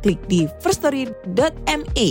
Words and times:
klik 0.00 0.20
di 0.26 0.48
firststory.me. 0.64 2.08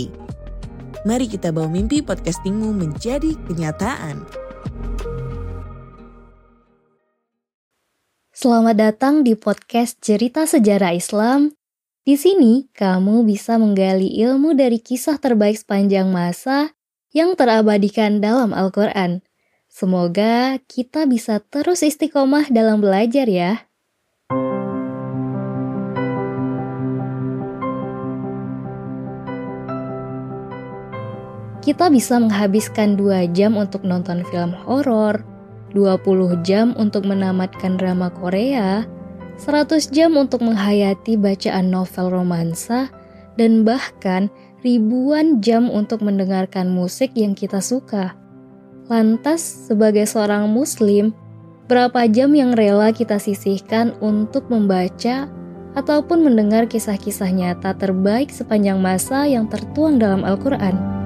Mari 1.04 1.26
kita 1.26 1.50
bawa 1.50 1.66
mimpi 1.66 2.00
podcastingmu 2.00 2.70
menjadi 2.70 3.34
kenyataan. 3.50 4.22
Selamat 8.30 8.76
datang 8.78 9.20
di 9.20 9.36
podcast 9.36 10.00
Cerita 10.00 10.48
Sejarah 10.48 10.96
Islam. 10.96 11.52
Di 12.08 12.16
sini, 12.16 12.72
kamu 12.72 13.28
bisa 13.28 13.60
menggali 13.60 14.08
ilmu 14.24 14.56
dari 14.56 14.80
kisah 14.80 15.20
terbaik 15.20 15.60
sepanjang 15.60 16.08
masa 16.08 16.72
yang 17.12 17.36
terabadikan 17.36 18.24
dalam 18.24 18.56
Al-Quran. 18.56 19.20
Semoga 19.68 20.56
kita 20.64 21.04
bisa 21.04 21.38
terus 21.38 21.84
istiqomah 21.84 22.48
dalam 22.48 22.80
belajar 22.80 23.28
ya. 23.28 23.69
Kita 31.60 31.92
bisa 31.92 32.16
menghabiskan 32.16 32.96
2 32.96 33.36
jam 33.36 33.60
untuk 33.60 33.84
nonton 33.84 34.24
film 34.32 34.56
horor, 34.64 35.20
20 35.76 36.40
jam 36.40 36.72
untuk 36.80 37.04
menamatkan 37.04 37.76
drama 37.76 38.08
Korea, 38.08 38.88
100 39.36 39.92
jam 39.92 40.16
untuk 40.16 40.40
menghayati 40.40 41.20
bacaan 41.20 41.68
novel 41.68 42.12
romansa, 42.12 42.88
dan 43.36 43.64
bahkan 43.64 44.32
ribuan 44.64 45.40
jam 45.40 45.68
untuk 45.68 46.04
mendengarkan 46.04 46.68
musik 46.72 47.12
yang 47.16 47.32
kita 47.36 47.60
suka. 47.60 48.16
Lantas, 48.90 49.40
sebagai 49.70 50.04
seorang 50.04 50.50
muslim, 50.50 51.14
berapa 51.70 52.08
jam 52.10 52.34
yang 52.34 52.52
rela 52.56 52.90
kita 52.90 53.22
sisihkan 53.22 53.94
untuk 54.02 54.50
membaca 54.50 55.30
ataupun 55.78 56.26
mendengar 56.26 56.66
kisah-kisah 56.66 57.30
nyata 57.30 57.78
terbaik 57.78 58.34
sepanjang 58.34 58.82
masa 58.82 59.24
yang 59.30 59.46
tertuang 59.46 60.02
dalam 60.02 60.26
Al-Quran? 60.26 60.99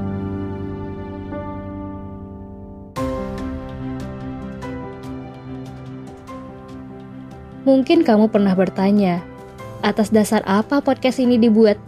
Mungkin 7.64 8.04
kamu 8.04 8.28
pernah 8.28 8.52
bertanya, 8.52 9.24
atas 9.80 10.12
dasar 10.12 10.44
apa 10.44 10.84
podcast 10.84 11.16
ini 11.16 11.40
dibuat? 11.40 11.80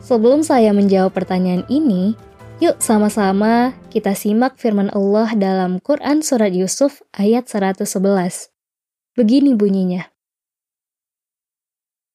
Sebelum 0.00 0.40
saya 0.40 0.72
menjawab 0.72 1.12
pertanyaan 1.12 1.68
ini, 1.68 2.16
yuk 2.56 2.80
sama-sama 2.80 3.76
kita 3.92 4.16
simak 4.16 4.56
firman 4.56 4.88
Allah 4.96 5.28
dalam 5.36 5.76
Quran 5.76 6.24
Surat 6.24 6.56
Yusuf 6.56 7.04
ayat 7.12 7.52
111. 7.52 8.48
Begini 9.12 9.52
bunyinya. 9.52 10.08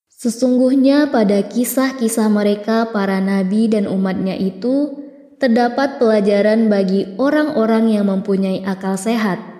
Sesungguhnya 0.09 1.13
pada 1.13 1.45
kisah-kisah 1.45 2.25
mereka 2.25 2.89
para 2.89 3.21
nabi 3.21 3.69
dan 3.69 3.85
umatnya 3.85 4.33
itu, 4.33 4.97
terdapat 5.37 6.01
pelajaran 6.01 6.73
bagi 6.73 7.05
orang-orang 7.21 7.93
yang 7.93 8.09
mempunyai 8.09 8.65
akal 8.65 8.97
sehat 8.97 9.58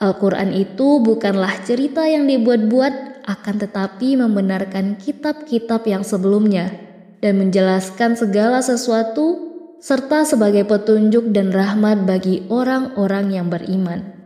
Al-Quran 0.00 0.56
itu 0.56 1.04
bukanlah 1.04 1.60
cerita 1.60 2.08
yang 2.08 2.24
dibuat-buat, 2.24 3.20
akan 3.28 3.54
tetapi 3.60 4.16
membenarkan 4.16 4.96
kitab-kitab 4.96 5.84
yang 5.84 6.00
sebelumnya 6.00 6.72
dan 7.20 7.36
menjelaskan 7.36 8.16
segala 8.16 8.64
sesuatu, 8.64 9.52
serta 9.76 10.24
sebagai 10.24 10.64
petunjuk 10.64 11.36
dan 11.36 11.52
rahmat 11.52 12.08
bagi 12.08 12.48
orang-orang 12.48 13.28
yang 13.28 13.52
beriman. 13.52 14.16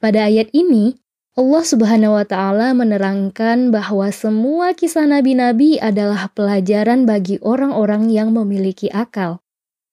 Pada 0.00 0.24
ayat 0.32 0.48
ini, 0.56 0.96
Allah 1.36 1.64
Subhanahu 1.68 2.16
wa 2.16 2.24
Ta'ala 2.24 2.72
menerangkan 2.72 3.68
bahwa 3.68 4.08
semua 4.08 4.72
kisah 4.72 5.04
nabi-nabi 5.04 5.76
adalah 5.76 6.32
pelajaran 6.32 7.04
bagi 7.04 7.36
orang-orang 7.44 8.08
yang 8.08 8.32
memiliki 8.32 8.88
akal, 8.88 9.44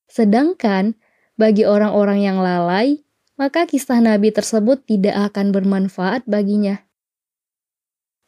sedangkan 0.07 0.95
bagi 1.35 1.65
orang-orang 1.65 2.21
yang 2.21 2.37
lalai, 2.39 3.01
maka 3.35 3.65
kisah 3.65 3.99
nabi 3.99 4.29
tersebut 4.29 4.85
tidak 4.85 5.33
akan 5.33 5.49
bermanfaat 5.49 6.25
baginya. 6.29 6.85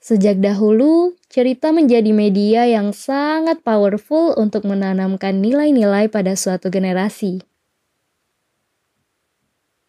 Sejak 0.06 0.38
dahulu, 0.38 1.18
cerita 1.34 1.74
menjadi 1.74 2.14
media 2.14 2.70
yang 2.70 2.94
sangat 2.94 3.66
powerful 3.66 4.38
untuk 4.38 4.62
menanamkan 4.70 5.42
nilai-nilai 5.42 6.14
pada 6.14 6.38
suatu 6.38 6.70
generasi. 6.70 7.42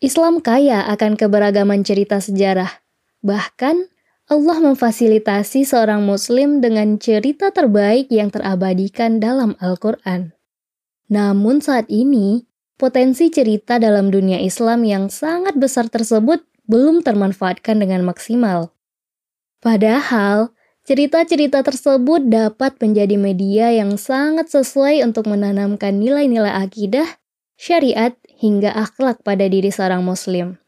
Islam 0.01 0.41
kaya 0.41 0.89
akan 0.89 1.21
keberagaman 1.21 1.85
cerita 1.85 2.17
sejarah. 2.21 2.81
Bahkan, 3.21 3.93
Allah 4.27 4.59
memfasilitasi 4.59 5.69
seorang 5.69 6.01
Muslim 6.01 6.65
dengan 6.65 6.97
cerita 6.97 7.53
terbaik 7.53 8.09
yang 8.09 8.33
terabadikan 8.33 9.21
dalam 9.21 9.53
Al-Quran. 9.61 10.33
Namun, 11.13 11.61
saat 11.61 11.93
ini 11.93 12.49
potensi 12.77 13.33
cerita 13.33 13.81
dalam 13.81 14.13
dunia 14.13 14.37
Islam 14.41 14.85
yang 14.85 15.09
sangat 15.09 15.57
besar 15.57 15.89
tersebut 15.89 16.45
belum 16.69 17.01
termanfaatkan 17.01 17.81
dengan 17.81 18.05
maksimal. 18.05 18.73
Padahal, 19.65 20.53
cerita-cerita 20.85 21.65
tersebut 21.65 22.29
dapat 22.29 22.77
menjadi 22.79 23.17
media 23.17 23.73
yang 23.73 23.97
sangat 23.97 24.53
sesuai 24.53 25.03
untuk 25.03 25.27
menanamkan 25.27 25.97
nilai-nilai 25.97 26.53
akidah, 26.53 27.19
syariat, 27.57 28.13
hingga 28.37 28.69
akhlak 28.77 29.25
pada 29.25 29.49
diri 29.49 29.73
seorang 29.73 30.05
Muslim. 30.05 30.61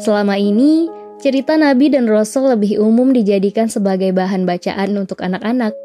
Selama 0.00 0.40
ini, 0.40 0.88
Cerita 1.20 1.52
Nabi 1.52 1.92
dan 1.92 2.08
Rasul 2.08 2.48
lebih 2.48 2.80
umum 2.80 3.12
dijadikan 3.12 3.68
sebagai 3.68 4.08
bahan 4.16 4.48
bacaan 4.48 4.96
untuk 4.96 5.20
anak-anak. 5.20 5.76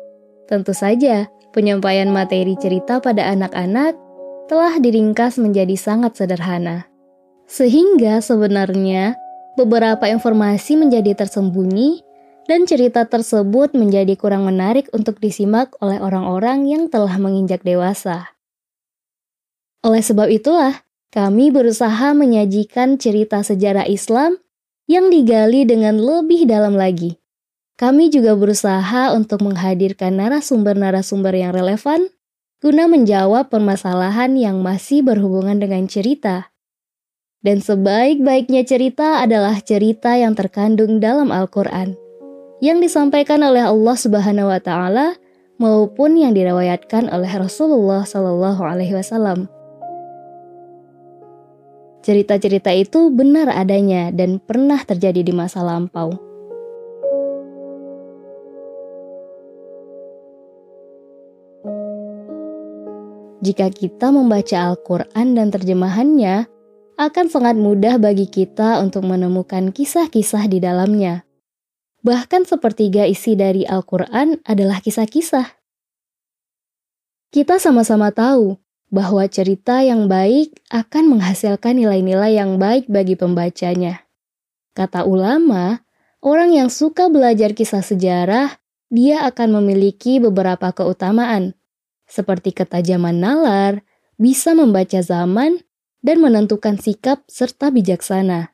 Tentu 0.48 0.72
saja, 0.72 1.28
penyampaian 1.52 2.08
materi 2.08 2.56
cerita 2.56 3.04
pada 3.04 3.28
anak-anak 3.36 4.00
telah 4.48 4.80
diringkas 4.80 5.36
menjadi 5.36 5.76
sangat 5.76 6.16
sederhana. 6.16 6.88
Sehingga 7.52 8.24
sebenarnya 8.24 9.20
beberapa 9.60 10.08
informasi 10.08 10.80
menjadi 10.80 11.12
tersembunyi 11.20 12.00
dan 12.48 12.64
cerita 12.64 13.04
tersebut 13.04 13.76
menjadi 13.76 14.16
kurang 14.16 14.48
menarik 14.48 14.88
untuk 14.96 15.20
disimak 15.20 15.76
oleh 15.84 16.00
orang-orang 16.00 16.64
yang 16.64 16.88
telah 16.88 17.20
menginjak 17.20 17.60
dewasa. 17.60 18.32
Oleh 19.84 20.00
sebab 20.00 20.32
itulah, 20.32 20.88
kami 21.12 21.52
berusaha 21.52 22.16
menyajikan 22.16 22.96
cerita 22.96 23.44
sejarah 23.44 23.84
Islam 23.92 24.40
yang 24.86 25.10
digali 25.10 25.66
dengan 25.66 25.98
lebih 25.98 26.46
dalam 26.46 26.78
lagi. 26.78 27.18
Kami 27.76 28.08
juga 28.08 28.40
berusaha 28.40 29.12
untuk 29.12 29.44
menghadirkan 29.44 30.16
narasumber-narasumber 30.16 31.36
yang 31.36 31.52
relevan 31.52 32.08
guna 32.64 32.88
menjawab 32.88 33.52
permasalahan 33.52 34.34
yang 34.40 34.64
masih 34.64 35.04
berhubungan 35.04 35.60
dengan 35.60 35.86
cerita. 35.86 36.50
Dan 37.46 37.62
sebaik-baiknya 37.62 38.66
cerita 38.66 39.22
adalah 39.22 39.62
cerita 39.62 40.18
yang 40.18 40.34
terkandung 40.34 40.98
dalam 40.98 41.30
Al-Quran, 41.30 41.94
yang 42.58 42.82
disampaikan 42.82 43.46
oleh 43.46 43.62
Allah 43.62 43.94
Subhanahu 43.94 44.50
wa 44.50 44.58
Ta'ala 44.58 45.14
maupun 45.62 46.18
yang 46.18 46.34
diriwayatkan 46.34 47.12
oleh 47.14 47.30
Rasulullah 47.38 48.02
Sallallahu 48.02 48.66
Alaihi 48.66 48.98
Wasallam. 48.98 49.46
Cerita-cerita 52.06 52.70
itu 52.70 53.10
benar 53.10 53.50
adanya 53.50 54.14
dan 54.14 54.38
pernah 54.38 54.78
terjadi 54.78 55.26
di 55.26 55.34
masa 55.34 55.66
lampau. 55.66 56.14
Jika 63.42 63.74
kita 63.74 64.14
membaca 64.14 64.70
Al-Quran 64.70 65.34
dan 65.34 65.50
terjemahannya, 65.50 66.46
akan 67.02 67.26
sangat 67.26 67.58
mudah 67.58 67.98
bagi 67.98 68.30
kita 68.30 68.78
untuk 68.86 69.02
menemukan 69.10 69.74
kisah-kisah 69.74 70.46
di 70.46 70.62
dalamnya. 70.62 71.26
Bahkan 72.06 72.46
sepertiga 72.46 73.10
isi 73.10 73.34
dari 73.34 73.66
Al-Quran 73.66 74.46
adalah 74.46 74.78
kisah-kisah. 74.78 75.58
Kita 77.34 77.58
sama-sama 77.58 78.14
tahu 78.14 78.62
bahwa 78.94 79.26
cerita 79.26 79.82
yang 79.82 80.06
baik 80.06 80.56
akan 80.70 81.18
menghasilkan 81.18 81.78
nilai-nilai 81.78 82.38
yang 82.38 82.62
baik 82.62 82.86
bagi 82.88 83.18
pembacanya. 83.18 84.06
Kata 84.76 85.08
ulama, 85.08 85.84
orang 86.22 86.54
yang 86.54 86.70
suka 86.70 87.08
belajar 87.08 87.56
kisah 87.56 87.82
sejarah, 87.82 88.60
dia 88.92 89.26
akan 89.26 89.62
memiliki 89.62 90.22
beberapa 90.22 90.72
keutamaan, 90.72 91.58
seperti 92.06 92.54
ketajaman 92.54 93.18
nalar, 93.18 93.82
bisa 94.16 94.54
membaca 94.54 95.02
zaman, 95.02 95.66
dan 96.06 96.22
menentukan 96.22 96.78
sikap 96.78 97.26
serta 97.26 97.74
bijaksana. 97.74 98.54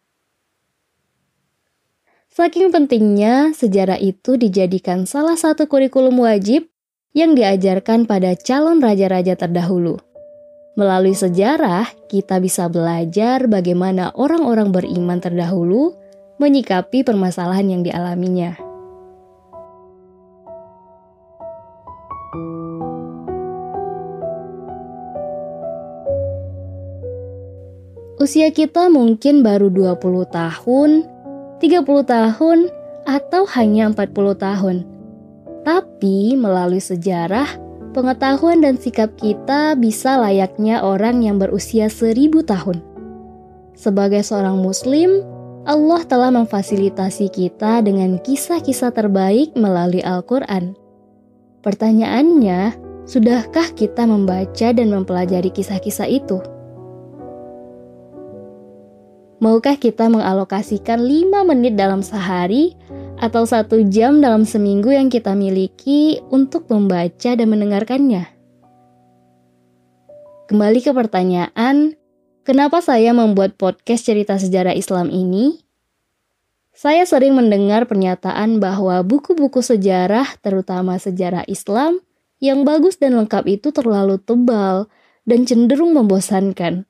Saking 2.31 2.71
pentingnya, 2.71 3.51
sejarah 3.51 3.99
itu 3.99 4.39
dijadikan 4.39 5.03
salah 5.03 5.35
satu 5.35 5.67
kurikulum 5.67 6.23
wajib 6.23 6.71
yang 7.11 7.35
diajarkan 7.35 8.07
pada 8.07 8.39
calon 8.39 8.79
raja-raja 8.79 9.35
terdahulu. 9.35 9.99
Melalui 10.71 11.11
sejarah, 11.11 11.83
kita 12.07 12.39
bisa 12.39 12.71
belajar 12.71 13.43
bagaimana 13.51 14.15
orang-orang 14.15 14.71
beriman 14.71 15.19
terdahulu 15.19 15.99
menyikapi 16.39 17.03
permasalahan 17.03 17.75
yang 17.75 17.81
dialaminya. 17.83 18.55
Usia 28.21 28.47
kita 28.55 28.87
mungkin 28.87 29.43
baru 29.43 29.67
20 29.67 30.23
tahun, 30.31 30.89
30 31.59 31.83
tahun, 32.07 32.59
atau 33.03 33.43
hanya 33.59 33.91
40 33.91 34.39
tahun. 34.39 34.77
Tapi 35.67 36.39
melalui 36.39 36.79
sejarah, 36.79 37.60
pengetahuan 37.91 38.63
dan 38.63 38.79
sikap 38.79 39.13
kita 39.19 39.75
bisa 39.75 40.15
layaknya 40.19 40.79
orang 40.83 41.23
yang 41.23 41.37
berusia 41.37 41.91
seribu 41.91 42.43
tahun. 42.43 42.79
Sebagai 43.75 44.23
seorang 44.23 44.59
Muslim, 44.59 45.23
Allah 45.67 46.01
telah 46.07 46.33
memfasilitasi 46.33 47.29
kita 47.29 47.85
dengan 47.85 48.17
kisah-kisah 48.17 48.95
terbaik 48.95 49.53
melalui 49.53 50.01
Al-Quran. 50.01 50.73
Pertanyaannya, 51.61 52.73
sudahkah 53.05 53.69
kita 53.77 54.09
membaca 54.09 54.67
dan 54.73 54.87
mempelajari 54.89 55.53
kisah-kisah 55.53 56.09
itu? 56.09 56.41
Maukah 59.41 59.73
kita 59.73 60.05
mengalokasikan 60.05 61.01
5 61.01 61.49
menit 61.49 61.73
dalam 61.73 62.05
sehari 62.05 62.77
atau 63.21 63.45
satu 63.45 63.85
jam 63.85 64.17
dalam 64.17 64.49
seminggu 64.49 64.89
yang 64.89 65.13
kita 65.13 65.37
miliki 65.37 66.17
untuk 66.33 66.65
membaca 66.73 67.37
dan 67.37 67.45
mendengarkannya? 67.45 68.25
Kembali 70.49 70.79
ke 70.81 70.91
pertanyaan, 70.91 71.95
kenapa 72.41 72.81
saya 72.81 73.13
membuat 73.13 73.61
podcast 73.61 74.09
cerita 74.09 74.41
sejarah 74.41 74.73
Islam 74.73 75.13
ini? 75.13 75.61
Saya 76.73 77.05
sering 77.05 77.37
mendengar 77.37 77.85
pernyataan 77.85 78.57
bahwa 78.57 79.05
buku-buku 79.05 79.61
sejarah, 79.61 80.25
terutama 80.41 80.97
sejarah 80.97 81.45
Islam, 81.45 82.01
yang 82.41 82.65
bagus 82.65 82.97
dan 82.97 83.13
lengkap 83.21 83.45
itu 83.45 83.69
terlalu 83.69 84.17
tebal 84.17 84.89
dan 85.29 85.45
cenderung 85.45 85.93
membosankan. 85.93 86.89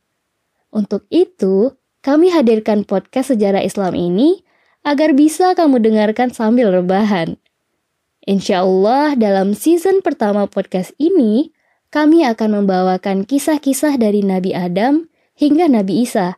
Untuk 0.71 1.03
itu, 1.11 1.75
kami 1.99 2.31
hadirkan 2.31 2.87
podcast 2.87 3.35
sejarah 3.35 3.59
Islam 3.61 3.93
ini 3.99 4.47
agar 4.81 5.13
bisa 5.13 5.53
kamu 5.53 5.81
dengarkan 5.81 6.33
sambil 6.33 6.73
rebahan. 6.73 7.37
Insya 8.25 8.61
Allah 8.61 9.17
dalam 9.17 9.57
season 9.57 10.05
pertama 10.05 10.45
podcast 10.45 10.93
ini, 11.01 11.49
kami 11.89 12.21
akan 12.25 12.63
membawakan 12.63 13.25
kisah-kisah 13.25 13.97
dari 13.97 14.21
Nabi 14.21 14.53
Adam 14.53 15.09
hingga 15.33 15.65
Nabi 15.65 16.05
Isa. 16.05 16.37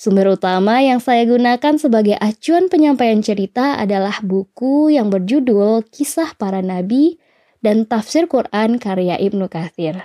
Sumber 0.00 0.32
utama 0.32 0.80
yang 0.80 0.96
saya 0.96 1.28
gunakan 1.28 1.76
sebagai 1.76 2.16
acuan 2.16 2.72
penyampaian 2.72 3.20
cerita 3.20 3.76
adalah 3.76 4.24
buku 4.24 4.88
yang 4.96 5.12
berjudul 5.12 5.84
Kisah 5.92 6.32
Para 6.40 6.64
Nabi 6.64 7.20
dan 7.60 7.84
Tafsir 7.84 8.24
Quran 8.24 8.80
karya 8.80 9.20
Ibnu 9.20 9.52
Kathir. 9.52 10.00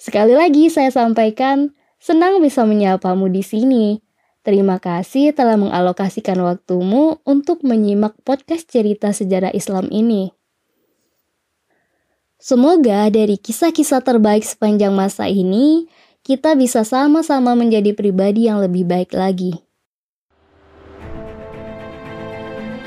Sekali 0.00 0.32
lagi 0.32 0.72
saya 0.72 0.88
sampaikan, 0.88 1.76
senang 2.00 2.40
bisa 2.40 2.64
menyapamu 2.64 3.28
di 3.28 3.44
sini. 3.44 4.00
Terima 4.40 4.80
kasih 4.80 5.36
telah 5.36 5.60
mengalokasikan 5.60 6.40
waktumu 6.40 7.20
untuk 7.28 7.60
menyimak 7.60 8.16
podcast 8.24 8.64
cerita 8.72 9.12
sejarah 9.12 9.52
Islam 9.52 9.92
ini. 9.92 10.32
Semoga 12.40 13.12
dari 13.12 13.36
kisah-kisah 13.36 14.00
terbaik 14.00 14.40
sepanjang 14.40 14.96
masa 14.96 15.28
ini, 15.28 15.92
kita 16.24 16.56
bisa 16.56 16.88
sama-sama 16.88 17.52
menjadi 17.52 17.92
pribadi 17.92 18.48
yang 18.48 18.64
lebih 18.64 18.88
baik 18.88 19.12
lagi. 19.12 19.60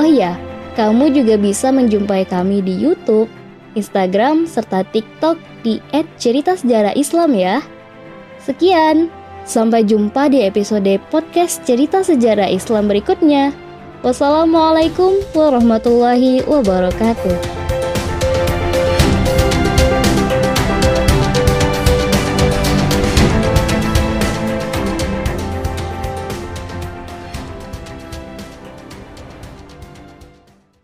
Oh 0.02 0.10
iya, 0.10 0.34
kamu 0.74 1.14
juga 1.14 1.38
bisa 1.38 1.70
menjumpai 1.70 2.26
kami 2.26 2.66
di 2.66 2.74
YouTube, 2.82 3.30
Instagram, 3.78 4.50
serta 4.50 4.82
TikTok 4.90 5.38
di 5.62 5.78
@ceritasejarah_islam 6.18 7.30
ya. 7.38 7.62
Sekian. 8.42 9.23
Sampai 9.44 9.84
jumpa 9.84 10.32
di 10.32 10.44
episode 10.44 11.00
podcast 11.12 11.68
cerita 11.68 12.00
sejarah 12.00 12.48
Islam 12.48 12.88
berikutnya. 12.88 13.52
Wassalamualaikum 14.04 15.20
warahmatullahi 15.36 16.44
wabarakatuh. 16.48 17.63